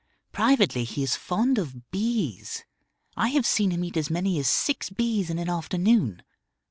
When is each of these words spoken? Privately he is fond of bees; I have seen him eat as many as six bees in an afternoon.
Privately 0.31 0.83
he 0.83 1.03
is 1.03 1.15
fond 1.15 1.59
of 1.59 1.91
bees; 1.91 2.63
I 3.15 3.27
have 3.27 3.45
seen 3.45 3.69
him 3.69 3.83
eat 3.83 3.95
as 3.97 4.09
many 4.09 4.39
as 4.39 4.47
six 4.47 4.89
bees 4.89 5.29
in 5.29 5.37
an 5.37 5.47
afternoon. 5.47 6.23